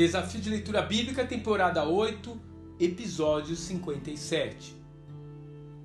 Desafio 0.00 0.40
de 0.40 0.48
Leitura 0.48 0.80
Bíblica, 0.80 1.26
temporada 1.26 1.84
8, 1.84 2.40
episódio 2.80 3.54
57. 3.54 4.74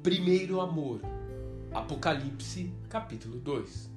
Primeiro 0.01 0.62
Amor. 0.62 1.01
Apocalipse, 1.73 2.72
capítulo 2.87 3.37
2. 3.37 3.91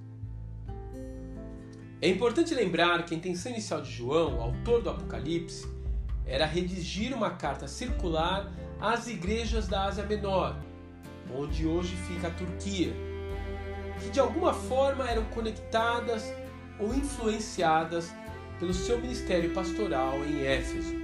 É 2.03 2.09
importante 2.09 2.53
lembrar 2.53 3.05
que 3.05 3.15
a 3.15 3.17
intenção 3.17 3.53
inicial 3.53 3.81
de 3.81 3.93
João, 3.93 4.43
autor 4.43 4.83
do 4.83 4.91
Apocalipse, 4.91 5.69
era 6.27 6.45
redigir 6.45 7.15
uma 7.15 7.31
carta 7.31 7.69
circular 7.69 8.53
às 8.81 9.07
igrejas 9.07 9.69
da 9.69 9.85
Ásia 9.85 10.05
Menor, 10.05 10.61
onde 11.33 11.65
hoje 11.65 11.95
fica 11.95 12.27
a 12.27 12.33
Turquia, 12.33 12.93
que 14.01 14.11
de 14.11 14.19
alguma 14.19 14.53
forma 14.53 15.09
eram 15.09 15.27
conectadas 15.27 16.25
ou 16.81 16.93
influenciadas 16.93 18.13
pelo 18.59 18.75
seu 18.75 18.99
ministério 19.01 19.51
pastoral 19.51 20.25
em 20.25 20.45
Éfeso. 20.45 20.95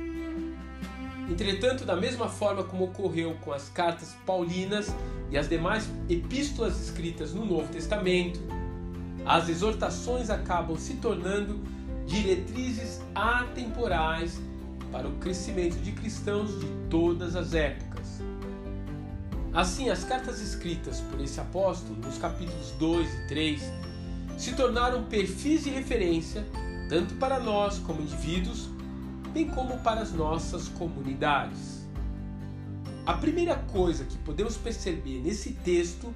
Entretanto, 1.30 1.84
da 1.84 1.96
mesma 1.96 2.28
forma 2.28 2.64
como 2.64 2.84
ocorreu 2.84 3.34
com 3.40 3.52
as 3.52 3.68
cartas 3.68 4.14
paulinas 4.26 4.94
e 5.30 5.38
as 5.38 5.48
demais 5.48 5.88
epístolas 6.08 6.80
escritas 6.80 7.32
no 7.32 7.46
Novo 7.46 7.72
Testamento, 7.72 8.40
as 9.24 9.48
exortações 9.48 10.28
acabam 10.28 10.76
se 10.76 10.94
tornando 10.94 11.58
diretrizes 12.06 13.00
atemporais 13.14 14.38
para 14.92 15.08
o 15.08 15.12
crescimento 15.12 15.76
de 15.76 15.92
cristãos 15.92 16.60
de 16.60 16.66
todas 16.90 17.34
as 17.34 17.54
épocas. 17.54 17.94
Assim, 19.54 19.88
as 19.88 20.04
cartas 20.04 20.40
escritas 20.40 21.00
por 21.00 21.20
esse 21.20 21.40
apóstolo, 21.40 21.96
nos 22.00 22.18
capítulos 22.18 22.72
2 22.72 23.08
e 23.08 23.28
3, 23.28 23.62
se 24.36 24.52
tornaram 24.54 25.04
perfis 25.04 25.64
de 25.64 25.70
referência 25.70 26.44
tanto 26.88 27.14
para 27.16 27.40
nós 27.40 27.78
como 27.78 28.02
indivíduos, 28.02 28.68
bem 29.32 29.48
como 29.48 29.78
para 29.78 30.00
as 30.00 30.12
nossas 30.12 30.68
comunidades. 30.68 31.84
A 33.06 33.14
primeira 33.14 33.56
coisa 33.56 34.04
que 34.04 34.16
podemos 34.18 34.56
perceber 34.56 35.20
nesse 35.20 35.52
texto 35.52 36.14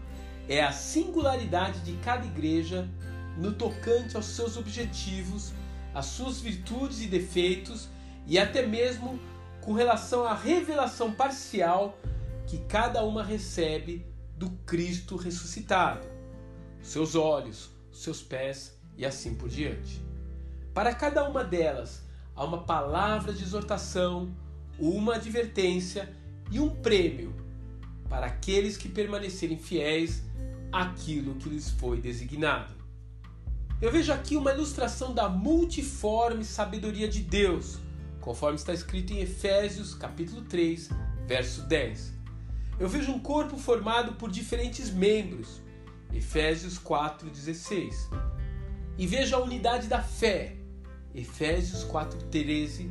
é 0.48 0.62
a 0.62 0.72
singularidade 0.72 1.80
de 1.80 1.92
cada 1.98 2.25
igreja 2.25 2.88
no 3.36 3.52
tocante 3.52 4.16
aos 4.16 4.27
seus 4.27 4.56
objetivos, 4.56 5.52
às 5.94 6.06
suas 6.06 6.41
virtudes 6.41 7.03
e 7.03 7.06
defeitos 7.06 7.88
e 8.27 8.38
até 8.38 8.66
mesmo 8.66 9.19
com 9.60 9.72
relação 9.72 10.25
à 10.25 10.34
revelação 10.34 11.12
parcial 11.12 11.98
que 12.47 12.58
cada 12.60 13.05
uma 13.05 13.22
recebe 13.22 14.06
do 14.36 14.50
Cristo 14.64 15.16
ressuscitado, 15.16 16.06
seus 16.80 17.14
olhos, 17.14 17.70
seus 17.92 18.22
pés 18.22 18.78
e 18.97 19.05
assim 19.05 19.34
por 19.34 19.48
diante. 19.48 20.00
Para 20.79 20.95
cada 20.95 21.29
uma 21.29 21.43
delas 21.43 22.05
há 22.37 22.45
uma 22.45 22.62
palavra 22.62 23.33
de 23.33 23.43
exortação, 23.43 24.33
uma 24.79 25.17
advertência 25.17 26.09
e 26.53 26.61
um 26.61 26.71
prêmio 26.71 27.34
para 28.09 28.27
aqueles 28.27 28.77
que 28.77 28.89
permanecerem 28.89 29.59
fiéis 29.59 30.23
àquilo 30.71 31.34
que 31.34 31.49
lhes 31.49 31.69
foi 31.69 32.01
designado. 32.01 32.73
Eu 33.83 33.91
vejo 33.91 34.12
aqui 34.12 34.37
uma 34.37 34.53
ilustração 34.53 35.12
da 35.12 35.29
multiforme 35.29 36.45
sabedoria 36.45 37.09
de 37.09 37.23
Deus, 37.23 37.81
conforme 38.21 38.55
está 38.55 38.73
escrito 38.73 39.12
em 39.12 39.19
Efésios 39.19 39.95
capítulo 39.95 40.43
3, 40.43 40.91
verso 41.27 41.62
10. 41.62 42.12
Eu 42.79 42.89
vejo 42.89 43.11
um 43.11 43.19
corpo 43.19 43.56
formado 43.56 44.12
por 44.12 44.31
diferentes 44.31 44.93
membros, 44.93 45.61
Efésios 46.15 46.79
4:16. 46.79 48.09
E 48.97 49.09
vejo 49.09 49.34
a 49.34 49.43
unidade 49.43 49.89
da 49.89 50.01
fé, 50.01 50.58
Efésios 51.19 51.84
4:13, 51.84 52.91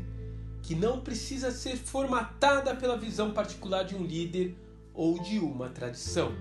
que 0.62 0.76
não 0.76 1.00
precisa 1.00 1.50
ser 1.50 1.78
formatada 1.78 2.76
pela 2.76 2.98
visão 2.98 3.32
particular 3.32 3.84
de 3.84 3.96
um 3.96 4.04
líder 4.04 4.56
ou 4.94 5.18
de 5.20 5.40
uma 5.40 5.70
tradição. 5.70 6.34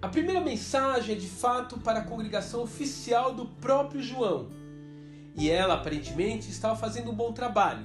A 0.00 0.08
primeira 0.08 0.40
mensagem 0.40 1.16
é 1.16 1.18
de 1.18 1.26
fato 1.26 1.78
para 1.80 1.98
a 1.98 2.04
congregação 2.04 2.62
oficial 2.62 3.34
do 3.34 3.46
próprio 3.46 4.00
João, 4.00 4.48
e 5.34 5.50
ela 5.50 5.74
aparentemente 5.74 6.50
estava 6.50 6.76
fazendo 6.76 7.10
um 7.10 7.14
bom 7.14 7.32
trabalho. 7.32 7.84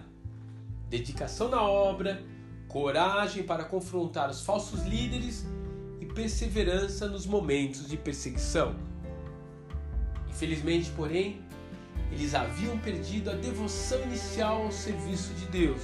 Dedicação 0.89 1.49
na 1.49 1.61
obra, 1.63 2.21
coragem 2.67 3.41
para 3.41 3.63
confrontar 3.63 4.29
os 4.29 4.41
falsos 4.41 4.83
líderes 4.83 5.43
e 5.99 6.05
perseverança 6.05 7.07
nos 7.07 7.25
momentos 7.25 7.87
de 7.87 7.97
perseguição. 7.97 8.75
Infelizmente, 10.29 10.91
porém, 10.91 11.41
eles 12.13 12.35
haviam 12.35 12.77
perdido 12.77 13.31
a 13.31 13.33
devoção 13.33 14.01
inicial 14.03 14.63
ao 14.63 14.71
serviço 14.71 15.33
de 15.33 15.45
Deus. 15.47 15.81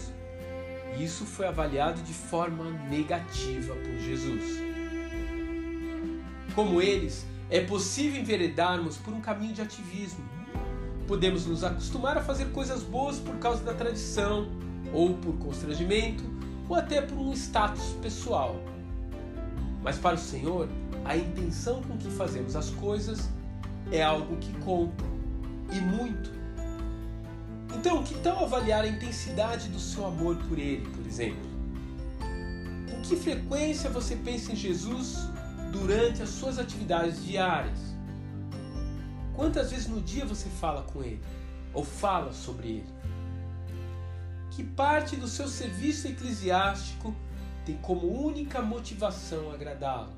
E 0.96 1.04
isso 1.04 1.26
foi 1.26 1.48
avaliado 1.48 2.02
de 2.04 2.14
forma 2.14 2.70
negativa 2.88 3.74
por 3.74 4.00
Jesus. 4.00 4.60
Como 6.54 6.82
eles, 6.82 7.26
é 7.50 7.62
possível 7.62 8.22
enveredarmos 8.22 8.98
por 8.98 9.14
um 9.14 9.22
caminho 9.22 9.54
de 9.54 9.62
ativismo. 9.62 10.24
Podemos 11.08 11.48
nos 11.48 11.64
acostumar 11.64 12.18
a 12.18 12.22
fazer 12.22 12.52
coisas 12.52 12.84
boas 12.84 13.18
por 13.18 13.36
causa 13.38 13.64
da 13.64 13.74
tradição, 13.74 14.50
ou 14.94 15.16
por 15.16 15.36
constrangimento, 15.38 16.24
ou 16.68 16.76
até 16.76 17.02
por 17.02 17.18
um 17.18 17.34
status 17.34 17.96
pessoal. 18.04 18.56
Mas 19.82 19.98
para 19.98 20.16
o 20.16 20.20
Senhor, 20.20 20.70
a 21.04 21.18
intenção 21.18 21.82
com 21.82 21.98
que 21.98 22.10
fazemos 22.12 22.56
as 22.56 22.70
coisas 22.70 23.30
é 23.92 24.04
algo 24.04 24.38
que 24.38 24.54
conta 24.60 25.19
e 25.72 25.80
muito. 25.80 26.32
Então, 27.76 28.04
que 28.04 28.16
tal 28.16 28.44
avaliar 28.44 28.84
a 28.84 28.88
intensidade 28.88 29.70
do 29.70 29.80
seu 29.80 30.06
amor 30.06 30.36
por 30.48 30.58
Ele, 30.58 30.88
por 30.90 31.06
exemplo? 31.06 31.48
Com 32.90 33.02
que 33.02 33.16
frequência 33.16 33.90
você 33.90 34.16
pensa 34.16 34.52
em 34.52 34.56
Jesus 34.56 35.20
durante 35.72 36.22
as 36.22 36.30
suas 36.30 36.58
atividades 36.58 37.24
diárias? 37.24 37.80
Quantas 39.36 39.72
vezes 39.72 39.88
no 39.88 40.02
dia 40.02 40.26
você 40.26 40.50
fala 40.50 40.82
com 40.84 41.04
Ele 41.04 41.22
ou 41.74 41.84
fala 41.84 42.34
sobre 42.34 42.68
Ele? 42.68 42.94
Que 44.52 44.64
parte 44.64 45.16
do 45.16 45.28
seu 45.28 45.48
serviço 45.48 46.08
eclesiástico 46.08 47.16
tem 47.66 47.78
como 47.78 48.08
única 48.08 48.62
motivação 48.62 49.52
agradá-lo? 49.52 50.12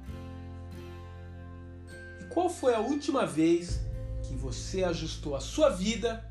E 2.21 2.23
qual 2.33 2.49
foi 2.49 2.73
a 2.73 2.79
última 2.79 3.25
vez 3.27 3.81
que 4.23 4.35
você 4.35 4.83
ajustou 4.83 5.35
a 5.35 5.39
sua 5.39 5.69
vida 5.69 6.29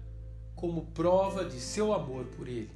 como 0.54 0.86
prova 0.86 1.44
de 1.44 1.58
seu 1.58 1.92
amor 1.92 2.26
por 2.36 2.46
Ele. 2.46 2.70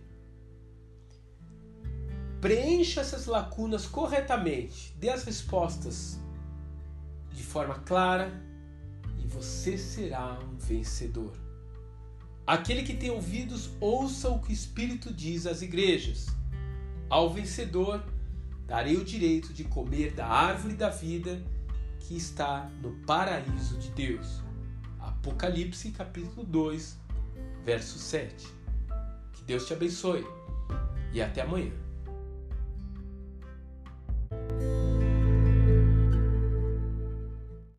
Preencha 2.40 3.00
essas 3.00 3.26
lacunas 3.26 3.86
corretamente, 3.86 4.94
dê 4.98 5.08
as 5.08 5.24
respostas 5.24 6.18
de 7.32 7.42
forma 7.42 7.74
clara 7.80 8.32
e 9.22 9.26
você 9.26 9.78
será 9.78 10.38
um 10.40 10.56
vencedor. 10.56 11.32
Aquele 12.46 12.82
que 12.82 12.94
tem 12.94 13.10
ouvidos, 13.10 13.70
ouça 13.80 14.28
o 14.28 14.38
que 14.38 14.50
o 14.50 14.52
Espírito 14.52 15.12
diz 15.12 15.46
às 15.46 15.62
igrejas. 15.62 16.26
Ao 17.08 17.30
vencedor, 17.30 18.04
darei 18.66 18.96
o 18.96 19.04
direito 19.04 19.52
de 19.52 19.64
comer 19.64 20.12
da 20.12 20.26
árvore 20.26 20.74
da 20.74 20.90
vida 20.90 21.42
que 22.00 22.14
está 22.14 22.70
no 22.82 22.92
paraíso 23.06 23.78
de 23.78 23.88
Deus. 23.90 24.42
Apocalipse 25.08 25.90
capítulo 25.90 26.44
2, 26.44 26.98
verso 27.64 27.98
7. 27.98 28.46
Que 29.32 29.44
Deus 29.44 29.66
te 29.66 29.72
abençoe 29.72 30.24
e 31.12 31.20
até 31.20 31.42
amanhã. 31.42 31.83